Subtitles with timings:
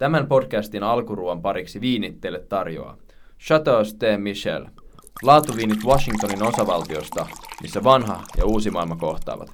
[0.00, 2.96] Tämän podcastin alkuruuan pariksi viinit teille tarjoaa
[3.40, 4.66] Chateau Ste Michel,
[5.22, 7.26] laatuviinit Washingtonin osavaltiosta,
[7.62, 9.50] missä vanha ja uusi maailma kohtaavat.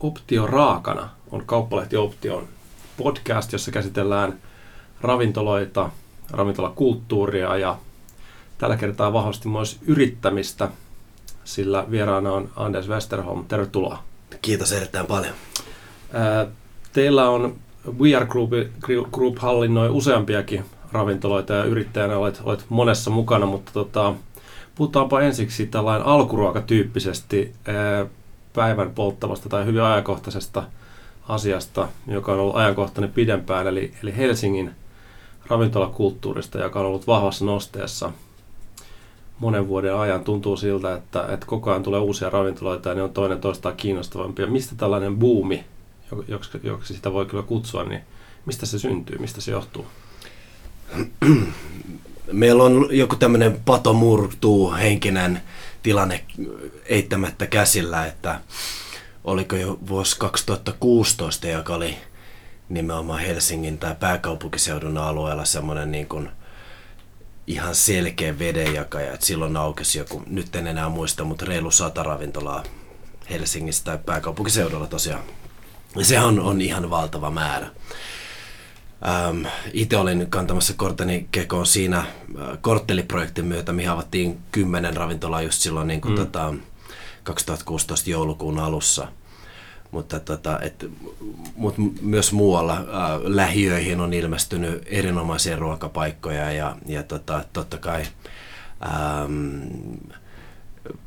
[0.00, 2.48] Optio Raakana on kauppalehti Option
[2.96, 4.38] podcast, jossa käsitellään
[5.00, 5.90] ravintoloita,
[6.30, 7.78] ravintolakulttuuria ja
[8.58, 10.68] tällä kertaa vahvasti myös yrittämistä,
[11.44, 13.44] sillä vieraana on Anders Westerholm.
[13.44, 14.02] Tervetuloa.
[14.42, 15.34] Kiitos erittäin paljon.
[16.92, 17.65] Teillä on
[18.00, 18.50] We Are Group,
[19.12, 24.14] Group hallinnoi useampiakin ravintoloita ja yrittäjänä olet, olet monessa mukana, mutta tota,
[24.74, 27.52] puhutaanpa ensiksi tällainen alkuruokatyyppisesti
[28.52, 30.62] päivän polttavasta tai hyvin ajankohtaisesta
[31.28, 34.70] asiasta, joka on ollut ajankohtainen pidempään, eli, eli Helsingin
[35.46, 38.12] ravintolakulttuurista, joka on ollut vahvassa nosteessa
[39.38, 40.24] monen vuoden ajan.
[40.24, 44.46] Tuntuu siltä, että, että koko ajan tulee uusia ravintoloita ja ne on toinen toistaan kiinnostavampia.
[44.46, 45.64] Mistä tällainen buumi,
[46.28, 48.00] joksi, joksi sitä voi kyllä kutsua, niin
[48.46, 49.86] mistä se syntyy, mistä se johtuu?
[52.32, 55.42] Meillä on joku tämmöinen pato murtuu henkinen
[55.82, 56.24] tilanne
[56.86, 58.40] eittämättä käsillä, että
[59.24, 61.96] oliko jo vuosi 2016, joka oli
[62.68, 66.28] nimenomaan Helsingin tai pääkaupunkiseudun alueella semmoinen niin kuin
[67.46, 72.62] ihan selkeä vedenjakaja, että silloin aukesi joku, nyt en enää muista, mutta reilu sata ravintolaa
[73.30, 75.22] Helsingissä tai pääkaupunkiseudulla tosiaan.
[76.02, 77.66] Se on, on ihan valtava määrä.
[79.08, 82.06] Ähm, itse olin kantamassa korteni kekoon siinä äh,
[82.60, 86.16] kortteliprojektin myötä, mihin avattiin kymmenen ravintolaa just silloin niin kuin mm.
[86.16, 86.54] tota,
[87.22, 89.08] 2016 joulukuun alussa.
[89.90, 90.90] Mutta tota, et,
[91.56, 92.84] mut myös muualla äh,
[93.22, 98.02] lähiöihin on ilmestynyt erinomaisia ruokapaikkoja ja, ja tota, totta kai
[98.86, 99.62] ähm,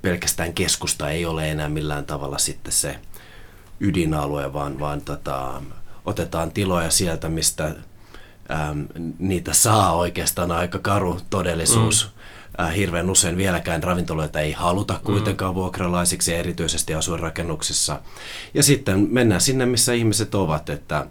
[0.01, 2.99] pelkästään keskusta ei ole enää millään tavalla sitten se
[3.79, 5.61] ydinalue, vaan, vaan tota,
[6.05, 8.87] otetaan tiloja sieltä, mistä äm,
[9.19, 12.05] niitä saa oikeastaan aika karu todellisuus.
[12.05, 12.19] Mm.
[12.65, 14.99] Äh, hirveän usein vieläkään ravintoloita ei haluta mm.
[14.99, 15.55] kuitenkaan mm.
[15.55, 18.01] vuokralaisiksi, erityisesti asuinrakennuksissa.
[18.53, 21.05] Ja sitten mennään sinne, missä ihmiset ovat, että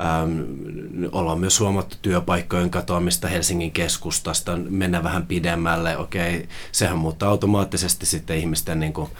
[0.00, 7.28] Ähm, ollaan myös huomattu työpaikkojen katoamista Helsingin keskustasta, mennä vähän pidemmälle, okei, okay, sehän muuttaa
[7.28, 9.10] automaattisesti sitten ihmisten niin kuin,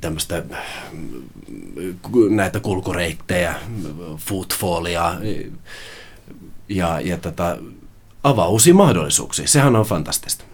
[0.00, 0.42] tämmöistä
[2.30, 3.54] näitä kulkureittejä,
[4.16, 5.14] footfallia
[6.68, 7.58] ja, ja tätä
[8.24, 9.48] avaa uusia mahdollisuuksia.
[9.48, 10.44] Sehän on fantastista.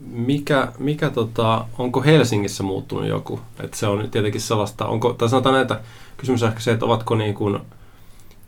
[0.00, 3.40] Mikä, mikä tota, onko Helsingissä muuttunut joku?
[3.60, 5.80] Et se on tietenkin sellaista, onko, tai sanotaan näitä,
[6.16, 7.58] kysymys ehkä se, että ovatko niin kuin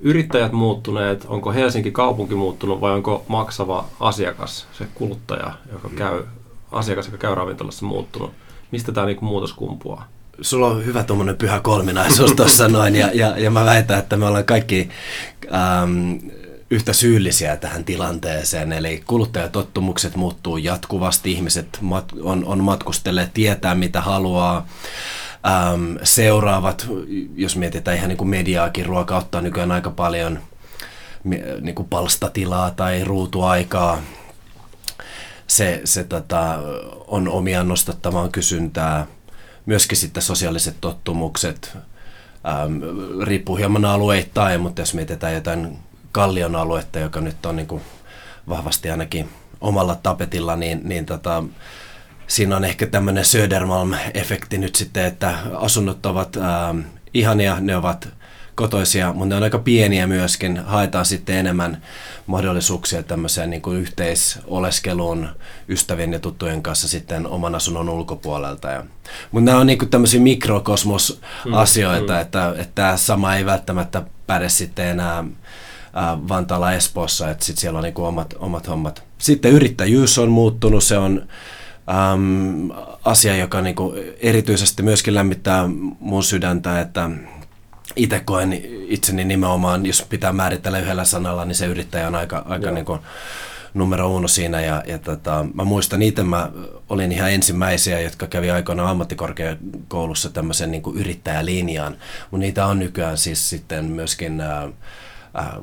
[0.01, 6.25] yrittäjät muuttuneet, onko Helsinki kaupunki muuttunut vai onko maksava asiakas, se kuluttaja, joka käy,
[6.73, 8.33] asiakas, joka käy ravintolassa muuttunut?
[8.73, 10.09] Mistä tämä niinku muutos kumpuaa?
[10.41, 14.27] Sulla on hyvä tuommoinen pyhä kolminaisuus tuossa noin, ja, ja, ja mä väitän, että me
[14.27, 14.89] ollaan kaikki
[15.83, 16.19] äm,
[16.71, 18.73] yhtä syyllisiä tähän tilanteeseen.
[18.73, 24.67] Eli kuluttajatottumukset muuttuu jatkuvasti, ihmiset mat, on, on matkustelleet, tietää mitä haluaa.
[25.47, 26.87] Äm, seuraavat,
[27.37, 30.39] jos mietitään ihan niin kuin mediaakin, ruoka ottaa nykyään aika paljon
[31.61, 33.99] niin kuin palstatilaa tai ruutuaikaa
[35.53, 36.59] se, se tota,
[37.07, 39.07] on omiaan nostattamaan kysyntää.
[39.67, 41.77] Myöskin sitten sosiaaliset tottumukset,
[42.49, 42.83] ähm,
[43.23, 45.79] riippuu hieman alueittain, mutta jos mietitään jotain
[46.13, 47.83] kallion aluetta, joka nyt on niin kuin
[48.49, 49.29] vahvasti ainakin
[49.61, 51.45] omalla tapetilla, niin, niin tota,
[52.27, 56.81] siinä on ehkä tämmöinen Södermalm-efekti nyt sitten, että asunnot ovat ähm,
[57.15, 58.09] ihania, ne ovat
[58.55, 60.59] kotoisia, mutta ne on aika pieniä myöskin.
[60.59, 61.83] Haetaan sitten enemmän
[62.27, 65.29] mahdollisuuksia tämmöiseen niin kuin yhteisoleskeluun
[65.69, 68.69] ystävien ja tuttujen kanssa sitten oman asunnon ulkopuolelta.
[68.69, 68.85] Ja,
[69.33, 72.21] mutta nämä on niin kuin tämmöisiä mikrokosmosasioita, mm, mm.
[72.21, 75.25] että, että tämä sama ei välttämättä päde sitten enää
[76.29, 79.05] Vantaalla Espoossa, että sitten siellä on niin kuin omat, omat hommat.
[79.19, 81.27] Sitten yrittäjyys on muuttunut, se on
[82.13, 82.71] äm,
[83.05, 85.65] asia, joka niin kuin erityisesti myöskin lämmittää
[86.01, 87.11] mun sydäntä, että
[87.97, 92.71] itse koen itseni nimenomaan, jos pitää määritellä yhdellä sanalla, niin se yrittäjä on aika, aika
[92.71, 93.01] niin kuin
[93.75, 94.61] numero uno siinä.
[94.61, 96.51] Ja, ja tota, mä muistan itse, mä
[96.89, 101.97] olin ihan ensimmäisiä, jotka kävi aikoinaan ammattikorkeakoulussa tämmöisen niin kuin yrittäjälinjaan.
[102.31, 104.69] Mutta niitä on nykyään siis sitten myöskin ää,
[105.35, 105.57] ää,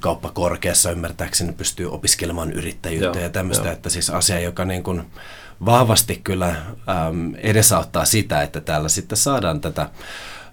[0.00, 3.72] kauppakorkeassa ymmärtääkseni pystyy opiskelemaan yrittäjyyttä Joo, ja tämmöistä, jo.
[3.72, 5.02] että siis asia, joka niin kuin
[5.64, 9.88] vahvasti kyllä äm, edesauttaa sitä, että täällä sitten saadaan tätä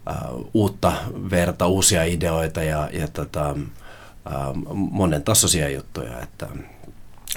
[0.09, 0.93] uh, uutta
[1.31, 6.19] verta, uusia ideoita ja, ja tota, uh, monen tasoisia juttuja.
[6.19, 6.47] Että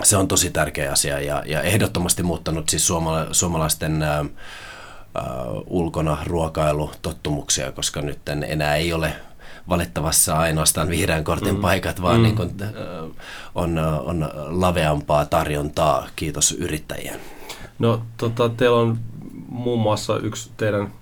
[0.03, 4.31] se on tosi tärkeä asia ja, ja ehdottomasti muuttanut siis suomala, suomalaisten uh,
[5.67, 9.13] ulkona ruokailutottumuksia, koska nyt enää ei ole
[9.69, 11.61] valittavassa ainoastaan vihreän kortin mm.
[11.61, 12.23] paikat, vaan mm.
[12.23, 12.51] niin kuin,
[13.55, 17.21] on, on laveampaa tarjontaa, kiitos yrittäjien.
[17.79, 18.99] No tota, teillä on
[19.49, 20.93] muun muassa yksi teidän,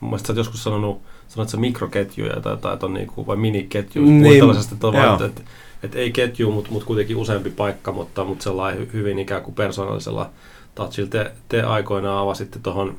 [0.00, 4.74] mun mielestä joskus sanonut, sanoit se mikroketjuja tai, tai on niinku, vai miniketju, niin, tällaisesta,
[4.74, 5.42] että, että,
[5.82, 10.30] että, ei ketju, mutta, mutta kuitenkin useampi paikka, mutta, mutta sellainen hyvin ikään kuin persoonallisella
[10.74, 11.10] touchilla.
[11.10, 12.96] Te, te aikoinaan avasitte tuohon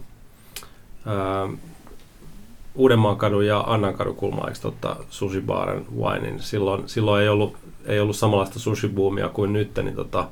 [2.76, 6.40] Uudenmaan kadun ja Annan kadun kulmaa, eikö totta, sushi baren winein.
[6.40, 10.28] Silloin, silloin ei, ollut, ei ollut samanlaista sushi-boomia kuin nyt, niin tota,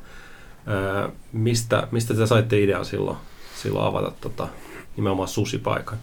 [0.66, 3.18] ää, mistä, mistä te saitte idean silloin,
[3.56, 4.48] silloin avata tota,
[4.98, 5.98] nimenomaan sushi-paikan?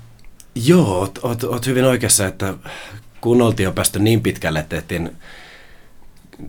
[0.54, 2.54] Joo, oot, oot, oot hyvin oikeassa, että
[3.20, 5.16] kun oltiin jo päästy niin pitkälle, että tehtiin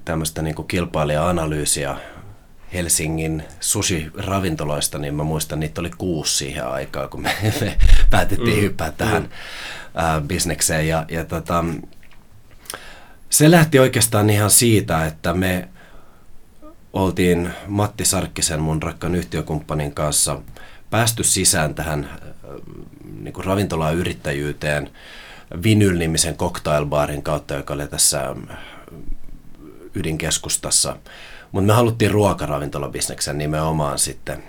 [0.05, 1.97] tämmöistä niin kilpailija-analyysiä
[2.73, 7.77] Helsingin sushi-ravintoloista, niin mä muistan, niitä oli kuusi siihen aikaan, kun me, me
[8.09, 8.61] päätettiin mm.
[8.61, 10.27] hyppää tähän mm.
[10.27, 10.87] bisnekseen.
[10.87, 11.65] Ja, ja tota,
[13.29, 15.67] se lähti oikeastaan ihan siitä, että me
[16.93, 20.41] oltiin Matti Sarkkisen, mun rakkaan yhtiökumppanin kanssa,
[20.95, 22.49] päästy sisään tähän äh,
[23.21, 24.89] niin kuin ravintolayrittäjyyteen
[25.63, 28.57] Vinyl-nimisen cocktailbaarin kautta, joka oli tässä äh,
[29.95, 30.97] ydinkeskustassa.
[31.51, 34.43] Mutta me haluttiin ruokaravintolabisneksen nimenomaan sitten.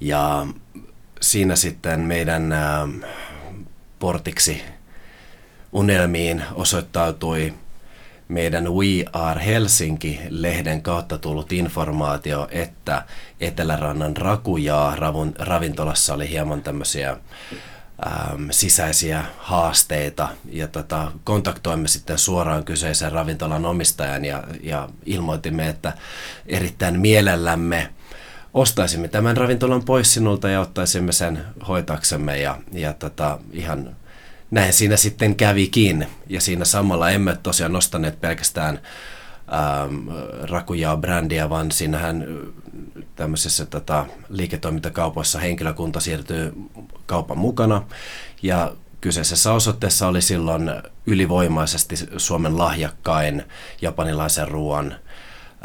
[0.00, 0.46] Ja
[1.20, 2.88] siinä sitten meidän ä,
[3.98, 4.62] portiksi
[5.72, 7.54] unelmiin osoittautui
[8.30, 13.04] meidän We Are Helsinki-lehden kautta tullut informaatio, että
[13.40, 14.96] Etelärannan Rakujaa
[15.38, 20.28] ravintolassa oli hieman tämmöisiä äm, sisäisiä haasteita.
[20.52, 25.92] Ja tota, kontaktoimme sitten suoraan kyseisen ravintolan omistajan ja, ja ilmoitimme, että
[26.46, 27.90] erittäin mielellämme
[28.54, 33.96] ostaisimme tämän ravintolan pois sinulta ja ottaisimme sen hoitaksemme ja, ja tota, ihan
[34.50, 38.80] näin siinä sitten kävikin ja siinä samalla emme tosiaan nostaneet pelkästään
[39.52, 40.08] ähm,
[40.42, 42.26] Rakujaa-brändiä, vaan siinähän
[43.16, 46.52] tämmöisessä tota, liiketoimintakaupoissa henkilökunta siirtyy
[47.06, 47.82] kaupan mukana
[48.42, 50.70] ja kyseisessä osoitteessa oli silloin
[51.06, 53.42] ylivoimaisesti Suomen lahjakkain
[53.82, 54.94] japanilaisen ruoan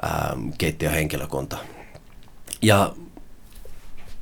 [0.05, 1.57] ähm, keittiöhenkilökunta.
[2.61, 2.93] Ja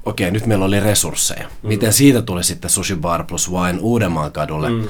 [0.06, 1.48] okei, nyt meillä oli resursseja.
[1.48, 1.68] Mm.
[1.68, 4.70] Miten siitä tuli sitten Sushi Bar plus Wine Uudenmaan kadulle?
[4.70, 4.88] Mm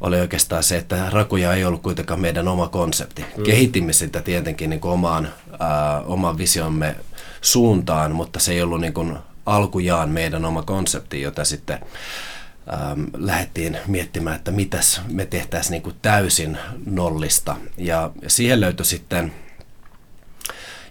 [0.00, 3.24] oli oikeastaan se, että Rakuja ei ollut kuitenkaan meidän oma konsepti.
[3.36, 3.42] Mm.
[3.42, 5.28] Kehitimme sitä tietenkin niin kuin omaan,
[5.60, 6.96] ää, oman visiomme
[7.40, 11.78] suuntaan, mutta se ei ollut niin kuin alkujaan meidän oma konsepti, jota sitten
[12.72, 17.56] ähm, lähdettiin miettimään, että mitäs me tehtäisiin niin kuin täysin nollista.
[17.78, 19.32] Ja siihen löytyi sitten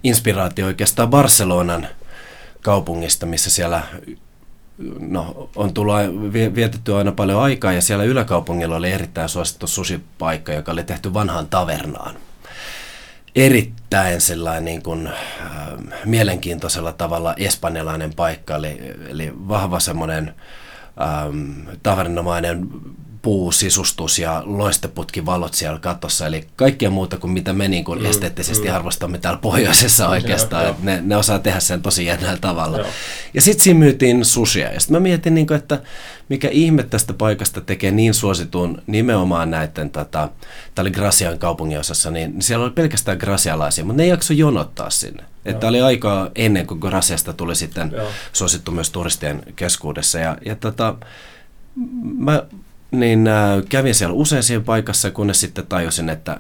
[0.04, 1.88] inspiraatio oikeastaan Barcelonan
[2.66, 3.84] kaupungista, missä siellä
[5.00, 5.96] no, on tullut
[6.56, 11.48] vietetty aina paljon aikaa ja siellä yläkaupungilla oli erittäin suosittu susipaikka, joka oli tehty vanhaan
[11.48, 12.16] tavernaan.
[13.36, 15.14] Erittäin sellainen niin kuin, äh,
[16.06, 20.36] mielenkiintoisella tavalla espanjalainen paikka, eli, eli vahva semmoinen
[21.02, 21.70] ähm,
[23.26, 28.68] puusisustus ja loisteputkivalot siellä katossa, eli kaikkea muuta kuin mitä me niin kuin mm, esteettisesti
[28.68, 28.76] mm.
[28.76, 32.78] arvostamme täällä pohjoisessa oikeastaan, ja, ne, ne osaa tehdä sen tosi jännällä tavalla.
[32.78, 32.88] Joo.
[33.34, 35.82] Ja sitten siinä myytiin sushia, ja sitten mä mietin, niin kuin, että
[36.30, 40.30] mikä ihme tästä paikasta tekee niin suositun nimenomaan näiden, tota,
[40.76, 45.24] tämä oli Gracian kaupunginosassa, niin siellä oli pelkästään gracialaisia, mutta ne ei jakso jonottaa sinne.
[45.46, 48.08] Että oli aikaa ennen kuin Graciasta tuli sitten Joo.
[48.34, 50.96] suosittu myös turistien keskuudessa, ja, ja tota,
[52.18, 52.44] mä
[53.00, 56.40] niin äh, kävin siellä usein siinä paikassa, kunnes sitten tajusin, että,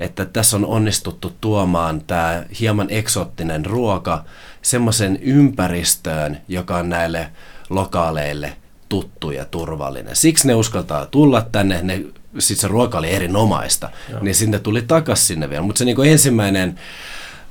[0.00, 4.24] että tässä on onnistuttu tuomaan tämä hieman eksoottinen ruoka
[4.62, 7.30] semmoisen ympäristöön, joka on näille
[7.70, 8.56] lokaaleille
[8.88, 10.16] tuttu ja turvallinen.
[10.16, 12.04] Siksi ne uskaltaa tulla tänne, ne,
[12.38, 14.20] sit se ruoka oli erinomaista, Joo.
[14.20, 15.62] niin sinne tuli takas sinne vielä.
[15.62, 16.78] Mutta se niinku ensimmäinen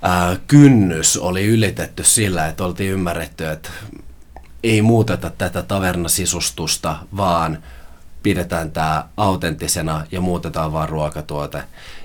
[0.01, 3.69] ää, äh, kynnys oli ylitetty sillä, että oltiin ymmärretty, että
[4.63, 7.63] ei muuteta tätä tavernasisustusta, vaan
[8.23, 11.63] pidetään tämä autenttisena ja muutetaan vaan ruokatuote.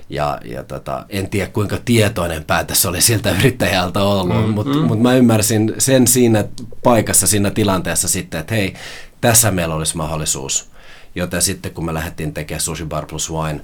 [0.09, 4.85] Ja, ja tota, en tiedä kuinka tietoinen päätös oli siltä yrittäjältä ollut, mm, mutta mm.
[4.85, 6.43] mut mä ymmärsin sen siinä
[6.83, 8.73] paikassa, siinä tilanteessa sitten, että hei,
[9.21, 10.69] tässä meillä olisi mahdollisuus.
[11.15, 13.61] Joten sitten kun me lähdettiin tekemään Sushi Bar plus Wine,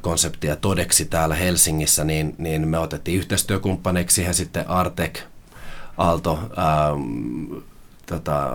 [0.00, 5.18] konseptia todeksi täällä Helsingissä, niin, niin me otettiin yhteistyökumppaneiksi siihen sitten Artek,
[5.98, 7.58] Aalto, ähm,
[8.06, 8.52] tota,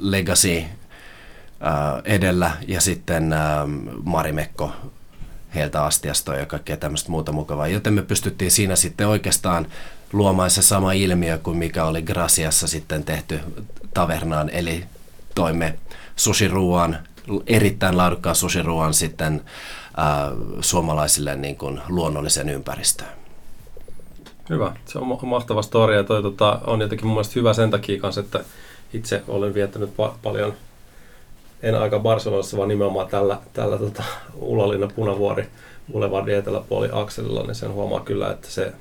[0.00, 0.81] Legacy Äh,
[2.04, 4.72] edellä ja sitten ähm, Marimekko
[5.54, 7.66] heiltä astiasta ja kaikkea tämmöistä muuta mukavaa.
[7.66, 9.66] Joten me pystyttiin siinä sitten oikeastaan
[10.12, 13.40] luomaan se sama ilmiö kuin mikä oli Graciassa sitten tehty
[13.94, 14.84] tavernaan, eli
[15.34, 15.78] toimme
[16.16, 16.98] sushiruuan
[17.46, 19.42] erittäin laadukkaan sushiruoan sitten
[19.96, 23.10] ää, suomalaisille niin kuin luonnollisen ympäristöön.
[24.50, 24.72] Hyvä.
[24.84, 28.20] Se on mahtava story ja toi, tota, on jotenkin mun mielestä hyvä sen takia kanssa,
[28.20, 28.44] että
[28.92, 30.54] itse olen viettänyt pa- paljon,
[31.62, 34.02] en aika Barcelonassa, vaan nimenomaan tällä, tällä tota,
[34.34, 35.46] Ulalina Punavuori
[35.92, 38.72] Boulevardin eteläpuoli akselilla, niin sen huomaa kyllä, että se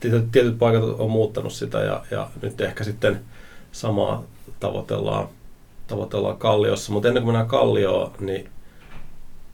[0.00, 3.20] tietyt paikat on muuttanut sitä ja, ja nyt ehkä sitten
[3.72, 4.22] samaa
[4.60, 5.28] tavoitellaan,
[5.86, 6.92] tavoitellaan Kalliossa.
[6.92, 8.48] Mutta ennen kuin mennään Kallioon, niin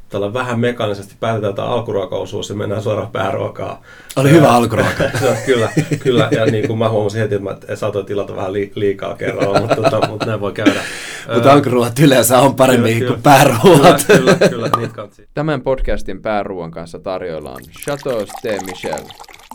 [0.08, 3.82] tällä vähän mekaanisesti päätetään tämä alkuruokaosuus ja mennään suoraan pääruokaa.
[4.16, 5.04] Oli hyvä alkuruoka.
[5.46, 5.68] kyllä,
[6.02, 6.28] kyllä.
[6.30, 10.08] Ja niin kuin mä huomasin heti, että mä saatoin tilata vähän liikaa kerralla, mutta, tota,
[10.08, 10.80] mutta näin voi käydä.
[11.34, 14.04] mutta alkuruoat yleensä on paremmin kyllä, kuin pääruoat.
[14.06, 19.04] Kyllä, kyllä, kyllä niitä Tämän podcastin pääruoan kanssa tarjoillaan Chateau de Michel,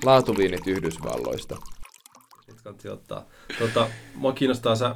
[0.05, 1.58] laatuviinit Yhdysvalloista.
[2.91, 3.25] Ottaa.
[3.60, 4.96] Tota, mua kiinnostaa, sä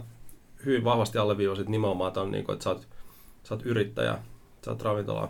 [0.66, 2.88] hyvin vahvasti alleviivasit nimenomaan ton, niin kuin, että sä oot,
[3.44, 4.18] sä oot yrittäjä,
[4.66, 5.30] sä oot ravintola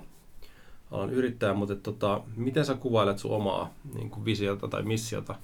[0.96, 5.36] alan yrittäjä, mutta tota, miten sä kuvailet sun omaa niin kuin visiota tai missiota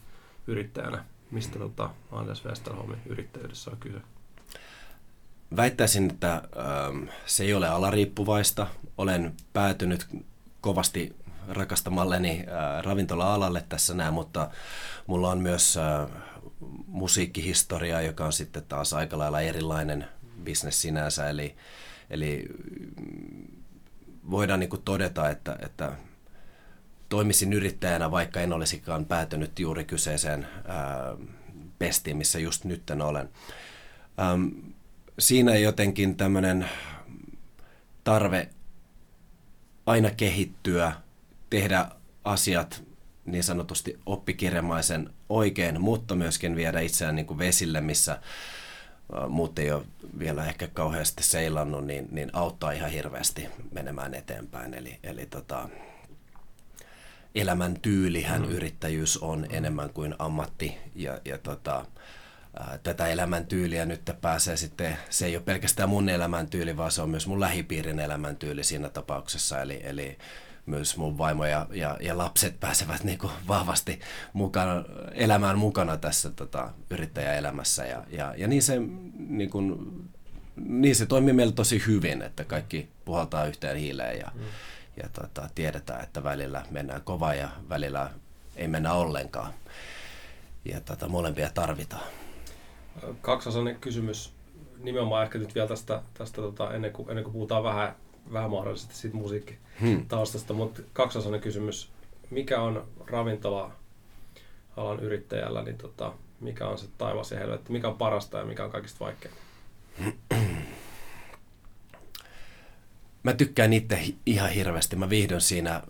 [0.48, 1.05] yrittäjänä?
[1.31, 3.98] Mistä tota, Anders Westerholmin yrittäjyydessä on kyse?
[5.55, 8.67] Väittäisin, että ähm, se ei ole alariippuvaista.
[8.98, 10.08] Olen päätynyt
[10.62, 11.15] kovasti
[11.48, 14.50] rakastamalleni äh, ravintola-alalle tässä näin, mutta
[15.08, 16.10] mulla on myös äh,
[16.88, 20.08] musiikkihistoria, joka on sitten taas aika lailla erilainen
[20.43, 21.29] bisnes sinänsä.
[21.29, 21.55] Eli,
[22.10, 22.46] eli
[24.29, 25.91] voidaan niin kuin todeta, että, että
[27.09, 31.15] toimisin yrittäjänä, vaikka en olisikaan päätynyt juuri kyseiseen ää,
[31.79, 33.29] pestiin, missä just nyt olen.
[34.19, 34.47] Ähm,
[35.19, 36.69] siinä jotenkin tämmöinen
[38.03, 38.49] tarve
[39.85, 40.93] aina kehittyä,
[41.49, 41.85] tehdä
[42.23, 42.83] asiat
[43.25, 48.19] niin sanotusti oppikirjamaisen oikein, mutta myöskin viedä itseään niin kuin vesille, missä
[49.30, 49.84] muut ei ole
[50.20, 54.74] vielä ehkä kauheasti seilannut, niin, niin auttaa ihan hirveästi menemään eteenpäin.
[54.74, 55.70] Eli, eli tota,
[57.36, 58.51] elämäntyylihän mm.
[58.51, 61.86] yrittäjyys on enemmän kuin ammatti ja, ja tota,
[62.84, 67.27] tätä elämäntyyliä nyt pääsee sitten, se ei ole pelkästään mun elämäntyyli, vaan se on myös
[67.27, 70.18] mun lähipiirin elämäntyyli siinä tapauksessa, eli, eli
[70.71, 73.99] myös mun vaimo ja, ja, ja lapset pääsevät niin kuin vahvasti
[74.33, 77.85] mukana, elämään mukana tässä tota, yrittäjäelämässä.
[77.85, 78.79] Ja, ja, ja niin, se,
[79.17, 79.91] niin, kuin,
[80.55, 84.41] niin se toimii meillä tosi hyvin, että kaikki puhaltaa yhteen hiileen ja, mm.
[84.97, 88.09] ja tota, tiedetään, että välillä mennään kova ja välillä
[88.55, 89.53] ei mennä ollenkaan.
[90.65, 92.03] Ja tota, molempia tarvitaan.
[93.21, 94.33] Kaksosainen kysymys
[94.83, 97.95] nimenomaan ehkä nyt vielä tästä, tästä tota, ennen, kuin, ennen kuin puhutaan vähän
[98.33, 100.63] vähän mahdollisesti siitä musiikkitaustasta, hmm.
[100.63, 101.89] mutta kaksosainen kysymys.
[102.29, 108.37] Mikä on ravintola-alan yrittäjällä, niin tota, mikä on se taivas ja helvetti, mikä on parasta
[108.37, 109.41] ja mikä on kaikista vaikeinta?
[113.23, 114.95] Mä tykkään itse ihan hirveästi.
[114.95, 115.81] Mä viihdyn siinä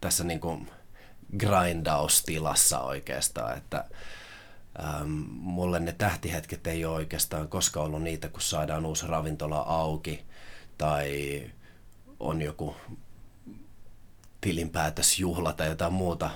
[0.00, 0.70] tässä niin kuin
[1.38, 3.84] grindaustilassa oikeastaan, että
[4.84, 10.24] ähm, mulle ne tähtihetket ei ole oikeastaan koskaan ollut niitä, kun saadaan uusi ravintola auki
[10.78, 11.42] tai
[12.20, 12.76] on joku
[14.40, 16.30] tilinpäätösjuhla tai jotain muuta,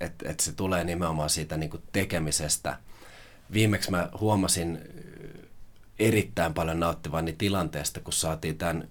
[0.00, 2.78] että et se tulee nimenomaan siitä niin tekemisestä.
[3.52, 4.80] Viimeksi mä huomasin
[5.98, 8.88] erittäin paljon nauttivani tilanteesta, kun saatiin tämän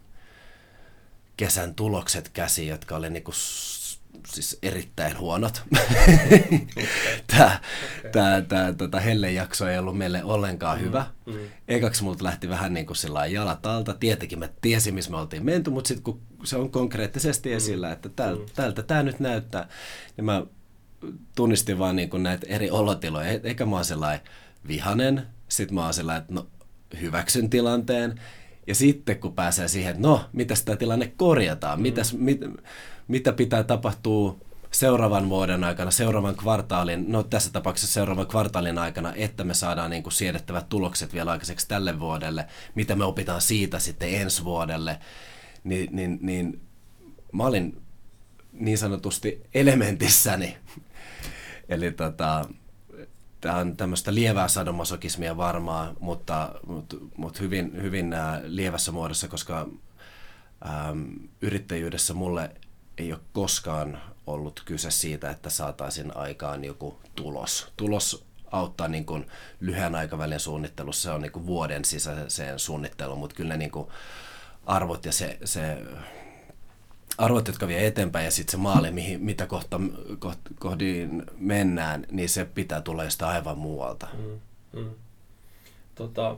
[1.38, 3.36] kesän tulokset käsiin, jotka oli niin kuin
[4.28, 5.64] siis erittäin huonot.
[7.28, 7.60] tämä
[8.12, 11.06] tämä, tämä tota, hellejakso ei ollut meille ollenkaan mm, hyvä.
[11.26, 11.34] Mm.
[11.68, 12.98] Ekaksi multa lähti vähän niin kuin
[13.32, 13.94] jalat alta.
[13.94, 17.56] Tietenkin mä tiesin, missä me oltiin menty, mutta sitten kun se on konkreettisesti mm.
[17.56, 18.46] esillä, että täl, mm.
[18.56, 19.68] tältä tämä nyt näyttää,
[20.18, 20.44] niin mä
[21.36, 23.30] tunnistin vaan niin kuin näitä eri olotiloja.
[23.30, 24.26] E-, eikä mä oon sellainen
[24.68, 26.48] vihanen, sitten mä oon sellainen, että no,
[27.02, 28.20] hyväksyn tilanteen.
[28.68, 31.82] Ja sitten kun pääsee siihen, että no, mitä tämä tilanne korjataan, mm.
[31.82, 32.42] mitäs, mit,
[33.08, 34.38] mitä pitää tapahtua
[34.72, 40.04] seuraavan vuoden aikana, seuraavan kvartaalin, no tässä tapauksessa seuraavan kvartaalin aikana, että me saadaan niin
[40.04, 45.00] kuin siedettävät tulokset vielä aikaiseksi tälle vuodelle, mitä me opitaan siitä sitten ensi vuodelle,
[45.64, 46.62] niin, niin, niin
[47.32, 47.82] mä olin
[48.54, 50.58] niin sanotusti elementissäni.
[51.70, 52.46] Eli tota,
[53.42, 59.68] tämä on tämmöistä lievää sadomasokismia varmaan, mutta, mutta, mutta hyvin, hyvin ää, lievässä muodossa, koska
[60.90, 61.10] äm,
[61.42, 62.52] yrittäjyydessä mulle
[62.98, 67.72] ei ole koskaan ollut kyse siitä, että saataisiin aikaan joku tulos.
[67.78, 69.28] Tulos auttaa niin kuin
[69.60, 73.88] lyhyen aikavälin suunnittelussa, se on niin kuin vuoden sisäiseen suunnitteluun, mutta kyllä ne niin kuin
[74.66, 75.78] arvot ja se, se
[77.18, 79.80] arvot, jotka vie eteenpäin ja sitten se maali, mihin, mitä kohta,
[80.20, 84.08] koht, kohdin mennään, niin se pitää tulla jostain aivan muualta.
[84.14, 84.40] Mm,
[84.80, 84.90] mm.
[85.96, 86.38] Tota,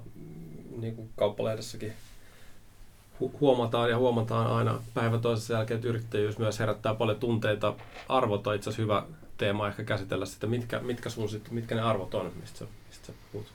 [0.78, 1.94] niin kuin kauppalehdessäkin
[3.22, 7.74] hu- huomataan ja huomataan aina päivän toisessa jälkeen, että yrittäjyys myös herättää paljon tunteita.
[8.10, 9.06] Arvot on itse asiassa hyvä
[9.38, 13.08] teema ehkä käsitellä sitä, mitkä, mitkä, sun sit, mitkä ne arvot on, mistä sä, mistä
[13.08, 13.48] sä puhut.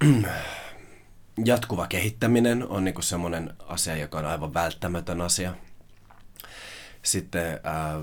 [1.44, 5.54] Jatkuva kehittäminen on niinku semmoinen asia, joka on aivan välttämätön asia.
[7.02, 8.00] Sitten ää,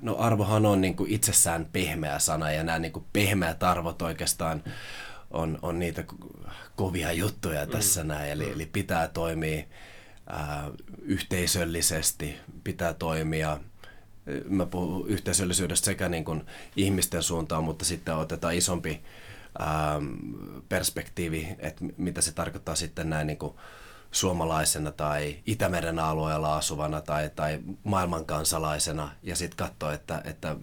[0.00, 4.64] no arvohan on niinku itsessään pehmeä sana ja nämä niinku pehmeät arvot oikeastaan
[5.30, 6.04] on, on niitä
[6.76, 8.08] kovia juttuja tässä mm.
[8.08, 8.32] näin.
[8.32, 8.52] Eli, mm.
[8.52, 9.64] eli pitää toimia
[10.26, 10.70] ää,
[11.02, 13.60] yhteisöllisesti, pitää toimia
[14.48, 16.46] mä puhun yhteisöllisyydestä sekä niin kuin
[16.76, 19.02] ihmisten suuntaan, mutta sitten otetaan isompi
[20.68, 23.54] perspektiivi, että mitä se tarkoittaa sitten näin niin kuin
[24.10, 30.56] suomalaisena tai Itämeren alueella asuvana tai, tai maailman kansalaisena ja sitten katsoa, että, että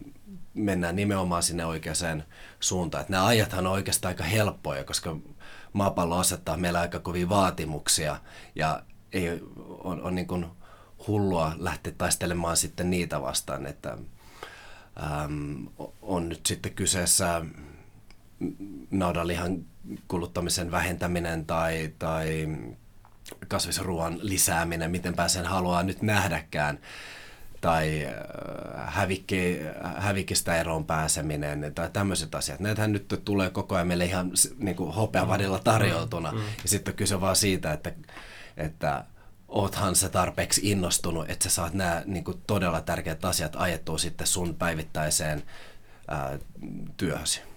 [0.54, 2.24] mennään nimenomaan sinne oikeaan
[2.60, 3.02] suuntaan.
[3.02, 5.16] Että nämä ajathan on oikeastaan aika helppoja, koska
[5.74, 8.18] maapallo asettaa meillä aika kovia vaatimuksia
[8.56, 9.42] ja ei,
[9.84, 10.46] on, on niin kuin
[11.08, 13.98] hullua lähteä taistelemaan sitten niitä vastaan, että
[15.24, 15.68] äm,
[16.02, 17.46] on nyt sitten kyseessä
[18.92, 19.66] naudanlihan
[20.08, 22.48] kuluttamisen vähentäminen tai, tai
[23.48, 26.80] kasvisruoan lisääminen, miten sen haluaa nyt nähdäkään,
[27.62, 29.60] tai äh, hävikki,
[29.98, 32.60] hävikistä eroon pääseminen tai tämmöiset asiat.
[32.60, 36.32] Näitähän nyt tulee koko ajan meille ihan niin kuin hopeavadilla tarjoutuna.
[36.32, 36.44] Mm, mm.
[36.44, 37.92] Ja sitten on kyse vaan siitä, että,
[38.58, 39.06] että
[39.48, 44.28] oothan se tarpeeksi innostunut, että sä saat nämä niin kuin todella tärkeät asiat ajettua sitten
[44.28, 45.44] sun päivittäiseen
[46.08, 46.40] ää,
[46.98, 47.49] työhösi.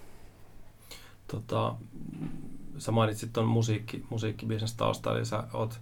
[1.33, 1.75] Tota,
[2.77, 5.79] sä mainitsit tuon musiikki, musiikkibisnes tausta, eli sä oot,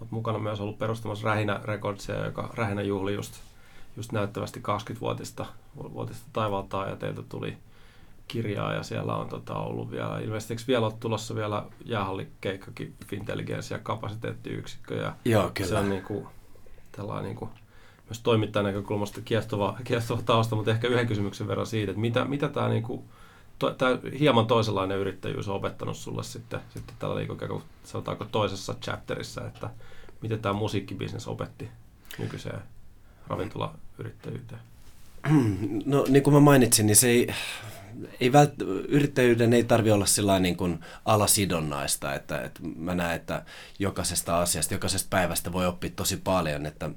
[0.00, 3.34] oot mukana myös ollut perustamassa Rähinä Recordsia, joka Rähinä juhli just,
[3.96, 5.46] just näyttävästi 20-vuotista
[5.76, 7.56] vuotista taivaltaa ja teiltä tuli
[8.28, 13.78] kirjaa ja siellä on tota, ollut vielä, ilmeisesti vielä on tulossa vielä jäähallikeikkakin Fintelligence ja
[13.78, 15.68] kapasiteettiyksikkö ja Joo, kyllä.
[15.68, 16.26] se on niin kuin,
[16.92, 17.50] tällainen niin kuin,
[18.08, 22.48] myös toimittajan näkökulmasta kiehtova, kiehtova tausta, mutta ehkä yhden kysymyksen verran siitä, että mitä, mitä
[22.48, 23.04] tämä niin kuin,
[23.58, 29.46] to, tämä hieman toisenlainen yrittäjyys on opettanut sulle sitten, sitten tällä liikokeko, sanotaanko toisessa chapterissa,
[29.46, 29.70] että
[30.20, 31.68] miten tämä musiikkibisnes opetti
[32.18, 32.60] nykyiseen
[33.26, 34.60] ravintolayrittäjyyteen?
[35.86, 37.34] No niin kuin mä mainitsin, niin se ei,
[38.20, 38.52] ei vält,
[38.88, 43.44] yrittäjyyden ei tarvi olla sillä niin kuin alasidonnaista, että, että mä näen, että
[43.78, 46.90] jokaisesta asiasta, jokaisesta päivästä voi oppia tosi paljon, että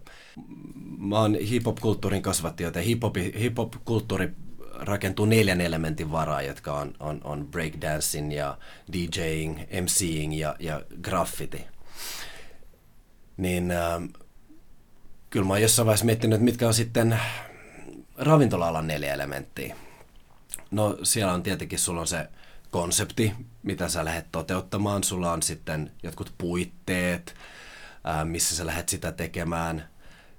[0.97, 4.31] mä oon hip-hop-kulttuurin kasvatti, joten hip-hop-kulttuuri
[4.79, 8.57] rakentuu neljän elementin varaan, jotka on, on, on breakdancing ja
[8.93, 11.65] DJing, MCing ja, ja graffiti.
[13.37, 14.01] Niin äh,
[15.29, 17.19] kyllä mä oon jossain vaiheessa miettinyt, mitkä on sitten
[18.17, 19.75] ravintola-alan neljä elementtiä.
[20.71, 22.27] No siellä on tietenkin, sulla on se
[22.71, 25.03] konsepti, mitä sä lähdet toteuttamaan.
[25.03, 27.35] Sulla on sitten jotkut puitteet,
[28.03, 29.89] ää, missä sä lähdet sitä tekemään.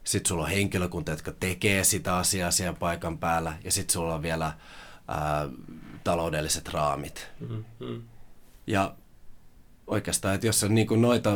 [0.08, 3.56] Sitten sulla on henkilökunta, jotka tekee sitä asiaa siellä paikan päällä.
[3.64, 4.52] Ja sitten sulla on vielä
[5.08, 5.48] ää,
[6.04, 7.28] taloudelliset raamit.
[7.40, 8.02] Mm-hmm.
[8.66, 8.94] Ja
[9.86, 11.30] oikeastaan, että jos sä niin noita,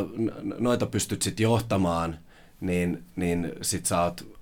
[0.59, 2.19] noita pystyt sitten johtamaan,
[2.61, 4.37] niin, niin sit sä oot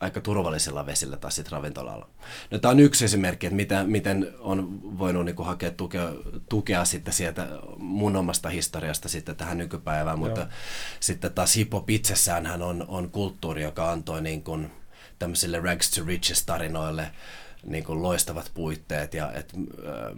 [0.00, 2.08] aika turvallisilla vesillä taas sit ravintolalla.
[2.50, 6.12] No, tämä on yksi esimerkki, että miten, miten on voinut niin hakea tukea,
[6.48, 10.50] tukea sitten sieltä mun omasta historiasta sitten tähän nykypäivään, mutta Joo.
[11.00, 14.70] sitten taas hip-hop itsessään on, on kulttuuri, joka antoi niin kuin
[15.18, 17.10] tämmöisille rags to riches tarinoille
[17.64, 19.52] niin kuin loistavat puitteet ja et,
[19.84, 20.14] ö,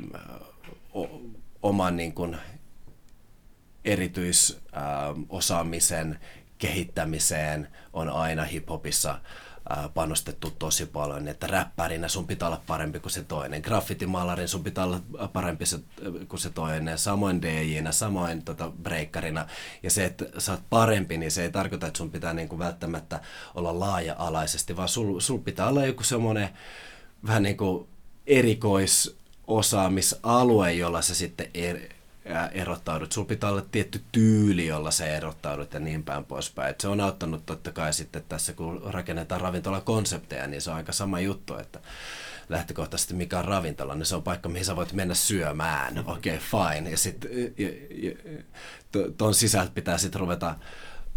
[0.94, 1.20] o,
[1.62, 2.36] oman niin kuin
[3.84, 6.20] erityisosaamisen
[6.58, 9.20] kehittämiseen on aina hiphopissa
[9.94, 14.84] panostettu tosi paljon, että räppärinä sun pitää olla parempi kuin se toinen, graffitimaalarin sun pitää
[14.84, 15.00] olla
[15.32, 15.80] parempi se,
[16.28, 19.46] kuin se toinen, samoin DJnä, samoin tota breakkarina.
[19.82, 23.20] Ja se, että sä oot parempi, niin se ei tarkoita, että sun pitää niinku välttämättä
[23.54, 26.48] olla laaja-alaisesti, vaan sul, sul pitää olla joku semmoinen
[27.26, 27.88] vähän niin kuin
[28.26, 31.78] erikoisosaamisalue, jolla sä sitten er,
[32.52, 33.12] erottaudut.
[33.12, 36.70] Sulla pitää olla tietty tyyli, jolla sä erottaudut ja niin päin poispäin.
[36.70, 40.92] Et se on auttanut totta kai sitten tässä, kun rakennetaan ravintolakonsepteja, niin se on aika
[40.92, 41.80] sama juttu, että
[42.48, 45.94] lähtökohtaisesti mikä on ravintola, niin se on paikka, mihin sä voit mennä syömään.
[45.94, 46.12] Mm-hmm.
[46.12, 46.90] Okei, okay, fine.
[46.90, 47.30] Ja sitten
[49.18, 50.54] tuon sisältä pitää sitten ruveta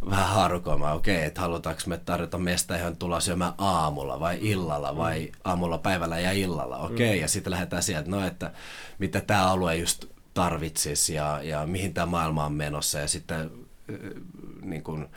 [0.10, 4.97] vähän harukoimaan, okei, okay, että halutaanko me tarjota mestä, johon tullaan syömään aamulla vai illalla
[4.97, 5.32] vai mm.
[5.43, 7.21] aamulla, päivällä ja illalla, okei, okay, mm.
[7.21, 8.52] ja sitten lähdetään sieltä, no että
[8.99, 13.52] mitä tämä alue just tarvitsisi ja, ja mihin tämä maailma on menossa ja sitten
[14.62, 15.08] niin kuin,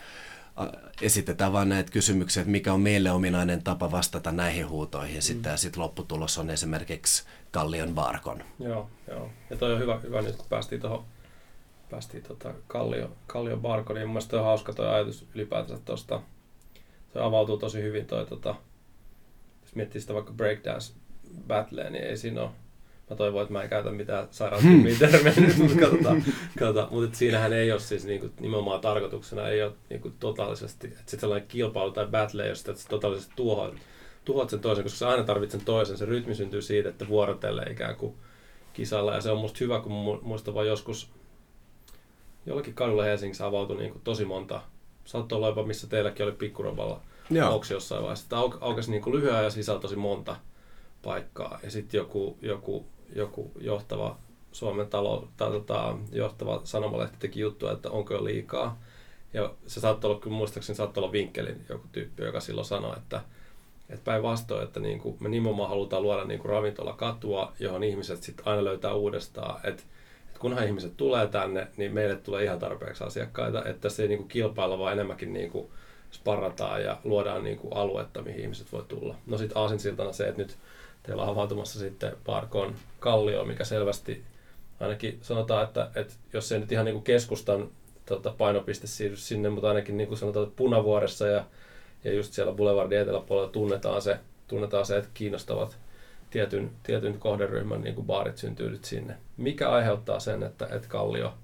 [1.03, 5.21] esitetään vain näitä kysymyksiä, että mikä on meille ominainen tapa vastata näihin huutoihin mm.
[5.23, 8.43] sitten, ja sitten lopputulos on esimerkiksi Kallion Barkon.
[8.59, 9.31] Joo, joo.
[9.51, 11.05] Ja toi on hyvä, hyvä nyt kun päästiin tuohon
[11.91, 14.07] päästiin tota Kallio, Kallio Barkoniin.
[14.07, 16.23] Mun mielestä toi on hauska toi ajatus ylipäätänsä tosta.
[17.13, 18.55] Se avautuu tosi hyvin toi tota,
[19.63, 20.93] jos miettii sitä vaikka breakdance
[21.47, 22.51] battleen, niin ei siinä ole
[23.11, 26.25] Mä toivon, että mä en käytä mitään sairaantyyppiä termejä nyt, mutta katsotaan.
[26.59, 26.89] katsotaan.
[26.91, 31.49] Mutta siinähän ei ole siis niinku, nimenomaan tarkoituksena, ei ole niinku, totaalisesti, että sitten sellainen
[31.49, 33.75] kilpailu tai battle, jos sitä totaalisesti tuhoat,
[34.25, 35.99] tuhoat sen toisen, koska sä aina tarvitset sen toisen.
[35.99, 38.15] Se rytmi syntyy siitä, että vuorotelle ikään kuin
[38.73, 39.15] kisalla.
[39.15, 41.11] Ja se on musta hyvä, kun muistan vaan joskus
[42.47, 44.61] jollakin kadulla Helsingissä avautui niin kuin tosi monta.
[45.05, 47.01] Saattoi olla jopa, missä teilläkin oli pikkuroballa
[47.45, 48.29] auksi jossain vaiheessa.
[48.29, 50.37] Tämä au, aukesi niin kuin lyhyen ajan sisällä tosi monta
[51.03, 51.59] paikkaa.
[51.63, 54.17] Ja sitten joku, joku, joku johtava
[54.53, 58.81] Suomen talo, tai tota, johtava sanomalehti teki juttua, että onko jo liikaa.
[59.33, 63.21] Ja se saattoi olla, kyllä muistaakseni saattoi olla vinkkelin joku tyyppi, joka silloin sanoi, että,
[63.91, 68.23] että päinvastoin, että niin kuin me nimenomaan halutaan luoda niin kuin ravintola katua, johon ihmiset
[68.23, 69.61] sitten aina löytää uudestaan.
[69.65, 69.83] Että
[70.37, 74.19] että kunhan ihmiset tulee tänne, niin meille tulee ihan tarpeeksi asiakkaita, että se ei niin
[74.19, 75.69] kuin kilpailla, vaan enemmänkin niin kuin
[76.13, 79.15] sparrataan ja luodaan niin kuin aluetta, mihin ihmiset voi tulla.
[79.27, 80.57] No sitten aasinsiltana se, että nyt
[81.07, 84.25] teillä on avautumassa sitten Parkon kallio, mikä selvästi
[84.81, 87.69] ainakin sanotaan, että, että jos se nyt ihan niin kuin keskustan
[88.07, 91.45] tota, painopiste siirry sinne, mutta ainakin niin kuin sanotaan, että Punavuoressa ja,
[92.05, 95.77] ja just siellä Boulevardin eteläpuolella tunnetaan se, tunnetaan se, että kiinnostavat
[96.31, 99.17] tietyn, tietyn kohderyhmän niin kuin baarit syntyy nyt sinne.
[99.37, 101.35] Mikä aiheuttaa sen, että, että Kallio,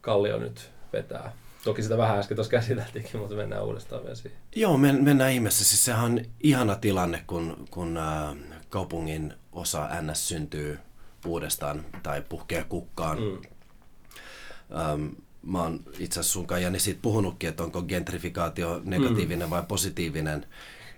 [0.00, 1.32] Kallio nyt vetää?
[1.64, 4.38] Toki sitä vähän äsken tuossa käsiteltiinkin, mutta mennään uudestaan vielä siihen.
[4.56, 5.64] Joo, men, mennään ihmeessä.
[5.64, 8.36] Siis sehän on ihana tilanne, kun, kun äh,
[8.72, 10.78] kaupungin osa NS syntyy
[11.26, 13.18] uudestaan tai puhkee kukkaan.
[13.18, 13.38] Mm.
[14.78, 15.06] Ähm,
[15.42, 19.50] mä oon itse asiassa sun kanssa siitä puhunutkin, että onko gentrifikaatio negatiivinen mm.
[19.50, 20.46] vai positiivinen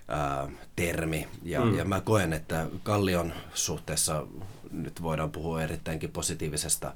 [0.09, 1.29] ää, termi.
[1.43, 1.79] Ja, mm.
[1.79, 4.27] ja mä koen, että Kallion suhteessa
[4.71, 6.95] nyt voidaan puhua erittäinkin positiivisesta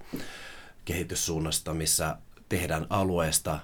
[0.84, 2.16] kehityssuunnasta, missä
[2.48, 3.58] tehdään alueesta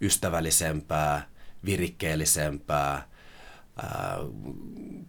[0.00, 1.28] ystävällisempää,
[1.64, 3.09] virikkeellisempää
[3.82, 4.18] ää,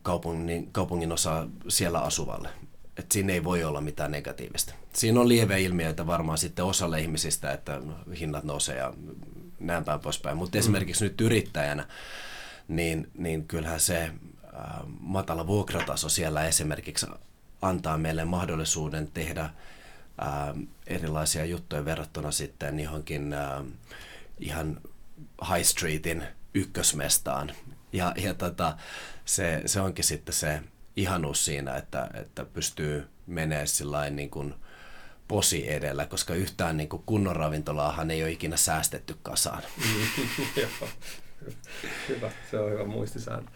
[0.02, 2.50] kaupungin, kaupungin osa siellä asuvalle.
[2.98, 4.74] Et siinä ei voi olla mitään negatiivista.
[4.94, 7.82] Siinä on lieveilmiöitä varmaan sitten osalle ihmisistä, että
[8.20, 8.94] hinnat nousee ja
[9.60, 10.38] näin päin poispäin.
[10.38, 10.60] Mutta mm.
[10.60, 11.88] esimerkiksi nyt yrittäjänä
[12.68, 14.12] niin, niin kyllähän se äh,
[15.00, 17.06] matala vuokrataso siellä esimerkiksi
[17.62, 19.52] antaa meille mahdollisuuden tehdä äh,
[20.88, 23.64] erilaisia juttuja verrattuna sitten johonkin äh,
[24.40, 24.82] ihan
[25.54, 27.52] High Streetin ykkösmestaan.
[27.94, 28.78] Ja, ja tota,
[29.26, 30.62] se, se onkin sitten se
[30.96, 34.54] ihanuus siinä, että, että pystyy menemään sillä niin kuin
[35.28, 39.64] posi edellä, koska yhtään niin kuin kunnon ravintolaahan ei ole ikinä säästetty kasaan.
[42.10, 43.52] hyvä, se on hyvä muistisääntö.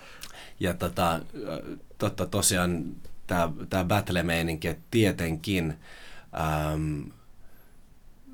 [0.59, 1.19] Ja tota,
[1.97, 2.95] totta, tosiaan
[3.69, 5.79] tämä battle-meininki, tietenkin
[6.73, 7.11] äm,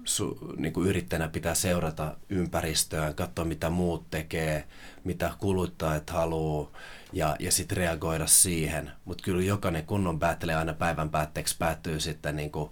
[0.04, 4.68] su, niin kuin yrittäjänä pitää seurata ympäristöä, katsoa mitä muut tekee,
[5.04, 6.72] mitä kuluttajat haluaa
[7.14, 8.92] ja, ja sitten reagoida siihen.
[9.06, 12.72] Mutta kyllä jokainen kunnon battle aina päivän päätteeksi päättyy sitten niin kuin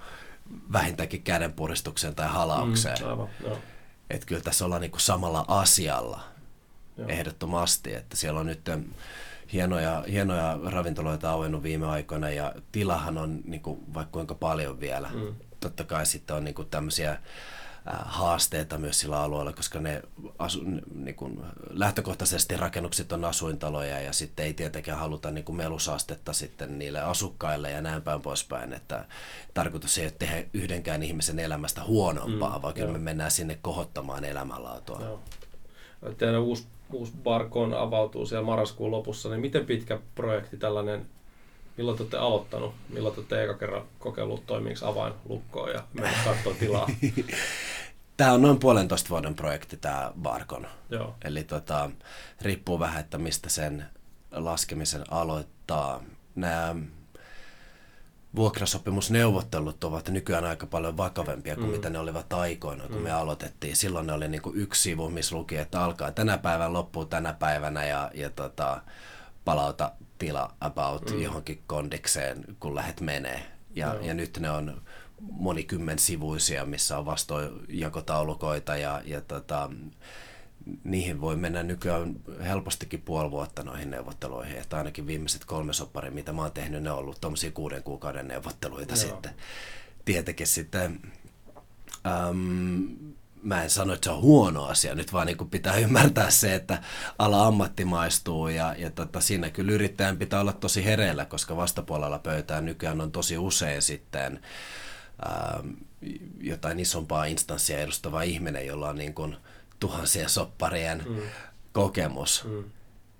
[0.73, 2.97] vähintäänkin kädenpuristukseen tai halaukseen.
[2.99, 3.29] Mm, aivan,
[4.09, 6.21] Että kyllä tässä ollaan niin kuin samalla asialla.
[6.97, 7.09] Joo.
[7.09, 7.93] ehdottomasti.
[7.93, 8.69] Että siellä on nyt
[9.53, 15.09] hienoja, hienoja ravintoloita auennut viime aikoina ja tilahan on niin kuin, vaikka kuinka paljon vielä.
[15.13, 15.35] Mm.
[15.59, 17.17] Totta kai sitten on niin kuin tämmöisiä
[18.05, 20.01] haasteita myös sillä alueella, koska ne
[20.39, 26.33] asu, niin kuin, lähtökohtaisesti rakennukset on asuintaloja ja sitten ei tietenkään haluta niin kuin melusaastetta
[26.33, 29.05] sitten niille asukkaille ja näin päin poispäin, että
[29.53, 34.25] tarkoitus ei ole tehdä yhdenkään ihmisen elämästä huonompaa, mm, vaan kyllä me mennään sinne kohottamaan
[34.25, 34.99] elämänlaatua.
[35.01, 35.19] Joo.
[36.17, 41.05] Teidän uusi uusi Barkon avautuu siellä marraskuun lopussa, niin miten pitkä projekti tällainen,
[41.79, 46.53] milloin te olette aloittanut, milloin te olette eka kerran kokeillut toimiiksi avainlukkoon ja mennä katsoa
[46.53, 46.87] tilaa?
[48.17, 50.67] Tämä on noin puolentoista vuoden projekti tämä Barkon.
[50.89, 51.15] Joo.
[51.23, 51.89] Eli tota,
[52.41, 53.85] riippuu vähän, että mistä sen
[54.31, 56.03] laskemisen aloittaa.
[56.35, 56.75] Nämä
[58.35, 61.71] vuokrasopimusneuvottelut ovat nykyään aika paljon vakavempia kuin mm.
[61.71, 63.03] mitä ne olivat aikoina, kun mm.
[63.03, 63.75] me aloitettiin.
[63.75, 67.33] Silloin ne oli niin kuin yksi sivu, missä luki, että alkaa tänä päivänä, loppuu tänä
[67.33, 68.81] päivänä ja, ja tota,
[69.45, 71.21] palauta tila about mm.
[71.21, 73.45] johonkin kondikseen, kun lähdet menee.
[73.75, 74.81] Ja, ja nyt ne on
[75.21, 79.69] monikymmen sivuisia, missä on vastoinjakotaulukoita ja, ja tota,
[80.83, 84.57] niihin voi mennä nykyään helpostikin puoli vuotta noihin neuvotteluihin.
[84.57, 88.27] Että ainakin viimeiset kolme sopparia, mitä mä oon tehnyt, ne on ollut tuommoisia kuuden kuukauden
[88.27, 89.01] neuvotteluita Joo.
[89.01, 89.33] sitten.
[90.05, 90.99] Tietenkin sitten,
[92.29, 92.87] äm,
[93.43, 96.81] mä en sano, että se on huono asia, nyt vaan niin pitää ymmärtää se, että
[97.19, 102.65] ala ammattimaistuu ja, ja tota, siinä kyllä yrittäjän pitää olla tosi hereillä, koska vastapuolella pöytään
[102.65, 104.39] nykyään on tosi usein sitten
[105.59, 105.75] äm,
[106.41, 109.37] jotain isompaa instanssia edustava ihminen, jolla on niin kuin
[109.79, 111.21] tuhansien sopparien mm.
[111.71, 112.63] kokemus, mm.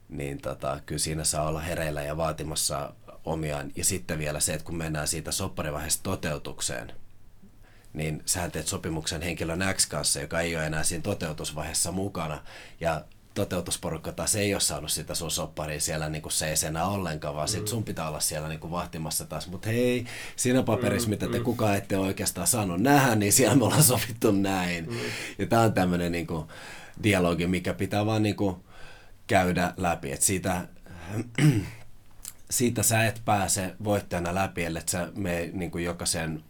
[0.10, 2.94] niin tota, kyllä siinä saa olla hereillä ja vaatimassa
[3.26, 3.72] omiaan.
[3.76, 6.94] Ja sitten vielä se, että kun mennään siitä sopparivaiheesta toteutukseen,
[7.94, 12.44] niin sä teet sopimuksen henkilön X kanssa, joka ei ole enää siinä toteutusvaiheessa mukana.
[12.80, 17.48] Ja toteutusporukka taas ei ole saanut sitä sun sopparia siellä niin kuin seisenä ollenkaan, vaan
[17.48, 17.52] mm.
[17.52, 19.48] sit sun pitää olla siellä niin kuin vahtimassa taas.
[19.48, 21.44] Mutta hei, siinä paperissa, mm, mitä te mm.
[21.44, 24.90] kukaan ette oikeastaan saanut nähdä, niin siellä me ollaan sovittu näin.
[24.90, 24.98] Mm.
[25.40, 26.48] Ja tämä on tämmöinen niin kuin
[27.04, 28.56] dialogi, mikä pitää vaan niin kuin
[29.28, 30.12] käydä läpi.
[30.12, 30.68] Et siitä,
[32.50, 36.44] siitä sä et pääse voittajana läpi, ellei sä me niin kuin jokaisen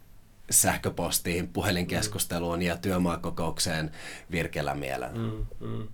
[0.50, 2.62] sähköpostiin, puhelinkeskusteluun mm.
[2.62, 3.90] ja työmaakokoukseen
[4.30, 5.10] virkellä mielellä.
[5.14, 5.88] Mm, mm.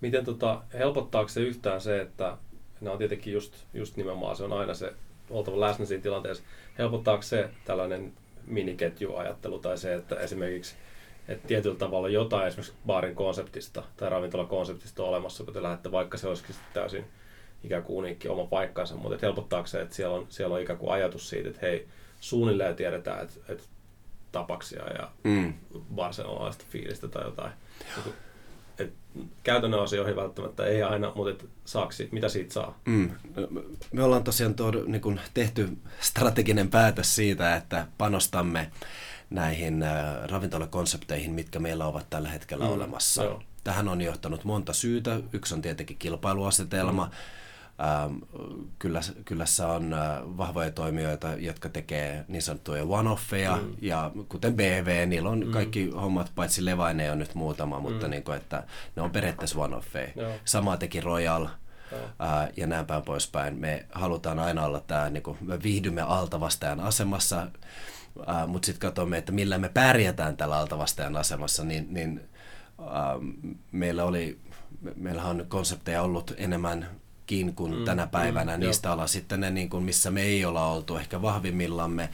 [0.00, 2.36] Miten tota, helpottaako se yhtään se, että
[2.80, 4.92] nämä on tietenkin just, just nimenomaan, se on aina se
[5.30, 6.44] oltava läsnä siinä tilanteessa.
[6.78, 8.12] Helpottaako se tällainen
[8.46, 10.74] miniketjuajattelu tai se, että esimerkiksi
[11.28, 16.18] että tietyllä tavalla jotain esimerkiksi baarin konseptista tai ravintolakonseptista on olemassa, kun te lähdette, vaikka
[16.18, 17.04] se olisikin täysin
[17.64, 20.92] ikään kuin uniikki oma paikkansa, mutta helpottaako se, että siellä on, siellä on ikään kuin
[20.92, 21.88] ajatus siitä, että hei,
[22.20, 23.64] suunnilleen tiedetään, että, että
[24.36, 25.54] tapaksia ja mm.
[25.94, 27.52] barcelonalaista fiilistä tai jotain.
[28.78, 28.92] Et
[29.42, 32.78] käytännön asioihin välttämättä ei aina, mutta et saaksi, mitä siitä saa?
[32.84, 33.10] Mm.
[33.92, 35.68] Me ollaan tosiaan tuo, niin kun tehty
[36.00, 38.70] strateginen päätös siitä, että panostamme
[39.30, 42.70] näihin äh, ravintolakonsepteihin, mitkä meillä ovat tällä hetkellä mm.
[42.70, 43.24] olemassa.
[43.24, 43.42] Joo.
[43.64, 45.20] Tähän on johtanut monta syytä.
[45.32, 47.04] Yksi on tietenkin kilpailuasetelma.
[47.04, 47.10] Mm
[47.80, 48.16] Ähm,
[48.78, 53.74] kyllä, kyllä se on äh, vahvoja toimijoita, jotka tekee niin sanottuja one-offeja, mm.
[53.82, 55.52] ja kuten BV, niillä on mm.
[55.52, 58.10] kaikki hommat, paitsi Levaine on nyt muutama, mutta mm.
[58.10, 58.62] niin kuin, että
[58.96, 60.38] ne on periaatteessa one-offeja.
[60.44, 61.46] Sama teki Royal,
[62.18, 63.56] Ää, äh, ja näin päin poispäin.
[63.56, 67.46] Me halutaan aina olla tämä, niin kuin, me viihdymme altavastajan asemassa,
[68.28, 72.28] äh, mutta sitten katsomme, että millä me pärjätään tällä altavastajan asemassa, niin, niin
[72.90, 73.14] ää,
[73.72, 74.38] meillä oli,
[74.80, 76.88] me, meillähän on konsepteja ollut enemmän
[77.26, 78.56] kin kuin mm, tänä päivänä.
[78.56, 82.08] Mm, Niistä ollaan sitten ne, niin kuin, missä me ei olla oltu ehkä vahvimmillamme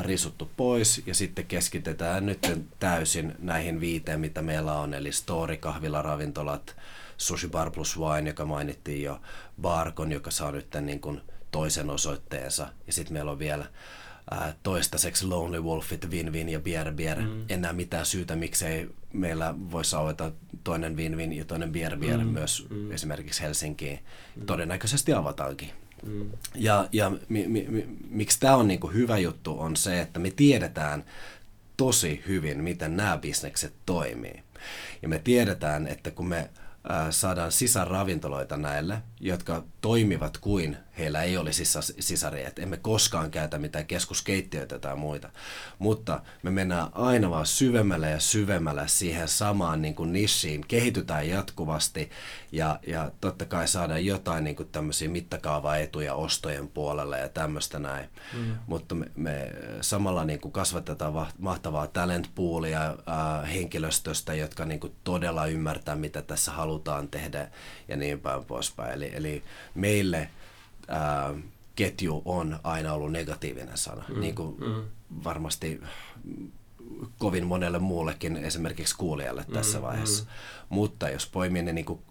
[0.00, 6.02] risuttu pois ja sitten keskitetään nyt täysin näihin viiteen, mitä meillä on, eli Story, kahvila,
[6.02, 6.76] ravintolat,
[7.16, 9.20] Sushi Bar plus Wine, joka mainittiin jo,
[9.60, 13.66] Barkon, joka saa nyt niin kuin toisen osoitteensa, ja sitten meillä on vielä
[14.30, 17.20] ää, toistaiseksi Lonely Wolfit, Win Win ja Bier Bier.
[17.20, 17.44] Mm.
[17.48, 20.32] Enää mitään syytä, miksei meillä voisi avata
[20.64, 22.26] toinen Win Win ja toinen Bier Bier mm.
[22.26, 22.92] myös mm.
[22.92, 23.98] esimerkiksi Helsinkiin.
[24.36, 24.46] Mm.
[24.46, 25.70] Todennäköisesti avataankin.
[26.06, 26.30] Mm.
[26.54, 30.30] Ja, ja mi, mi, mi, miksi tämä on niinku hyvä juttu on se, että me
[30.30, 31.04] tiedetään
[31.76, 34.42] tosi hyvin, miten nämä bisnekset toimii.
[35.02, 36.50] Ja me tiedetään, että kun me
[37.10, 41.64] saadaan sisäravintoloita näille, jotka toimivat kuin heillä ei olisi
[42.00, 42.48] sisaria.
[42.48, 45.30] Et emme koskaan käytä mitään keskuskeittiöitä tai muita.
[45.78, 52.10] Mutta me mennään aina vaan syvemmälle ja syvemmälle siihen samaan niin kuin nishiin, kehitytään jatkuvasti
[52.52, 58.08] ja, ja totta kai saadaan jotain niin kuin tämmöisiä mittakaavaetuja ostojen puolelle ja tämmöistä näin.
[58.32, 58.54] Mm.
[58.66, 65.46] Mutta me, me samalla niin kuin kasvatetaan mahtavaa talentpoolia äh, henkilöstöstä, jotka niin kuin todella
[65.46, 67.48] ymmärtää, mitä tässä halutaan tehdä
[67.88, 68.92] ja niin päin poispäin.
[68.92, 69.42] Eli, eli
[69.74, 70.28] meille
[70.92, 71.34] ää,
[71.74, 74.82] ketju on aina ollut negatiivinen sana, mm, niin kuin mm.
[75.24, 75.80] varmasti
[77.18, 80.24] kovin monelle muullekin, esimerkiksi kuulijalle mm, tässä vaiheessa.
[80.24, 80.28] Mm.
[80.68, 82.02] Mutta jos poimii ne niin kuin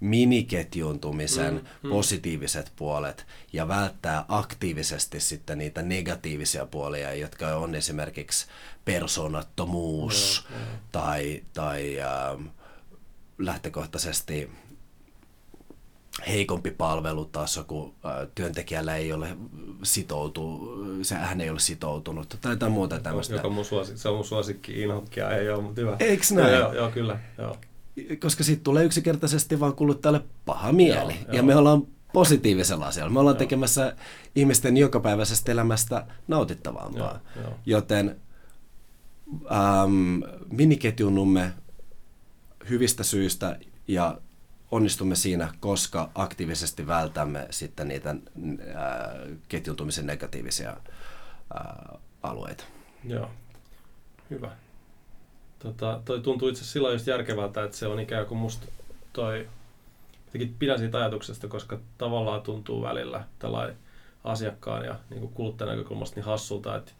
[0.00, 1.90] miniketjuntumisen mm, mm.
[1.90, 8.46] positiiviset puolet ja välttää aktiivisesti sitten niitä negatiivisia puolia, jotka on esimerkiksi
[8.84, 10.78] persoonattomuus mm, mm.
[10.92, 12.46] tai, tai äh,
[13.38, 14.50] lähtökohtaisesti
[16.28, 17.94] heikompi palvelutaso, kun
[18.34, 19.36] työntekijällä ei ole
[19.82, 23.34] sitoutu, se, hän ei ole sitoutunut tai jotain muuta tämmöistä.
[23.34, 25.96] Joka mun suosikki, se on mun suosikki inhokkia, ei ole, mutta hyvä.
[26.00, 26.54] Eikö näin?
[26.54, 27.18] Joo, joo, kyllä.
[27.38, 27.56] Joo.
[28.20, 31.12] Koska sitten tulee yksinkertaisesti vaan kuluttajalle paha mieli.
[31.12, 31.42] Joo, ja joo.
[31.42, 33.12] me ollaan positiivisella asialla.
[33.12, 33.38] Me ollaan joo.
[33.38, 33.96] tekemässä
[34.34, 37.20] ihmisten jokapäiväisestä elämästä nautittavampaa.
[37.36, 37.54] Joo, joo.
[37.66, 38.16] Joten
[39.52, 41.52] ähm, miniketjunnumme
[42.70, 44.18] hyvistä syistä ja
[44.70, 48.16] onnistumme siinä, koska aktiivisesti vältämme sitten niitä
[48.74, 49.16] ää,
[49.48, 50.76] ketjuuntumisen negatiivisia
[51.54, 52.64] ää, alueita.
[53.04, 53.30] Joo,
[54.30, 54.50] hyvä.
[55.58, 58.66] Tota, toi tuntuu itse silloin just järkevältä, että se on ikään kuin musta
[59.12, 59.48] toi,
[60.26, 63.76] jotenkin pidän siitä ajatuksesta, koska tavallaan tuntuu välillä tällainen
[64.24, 66.92] asiakkaan ja niin kuluttajan näkökulmasta niin hassulta, että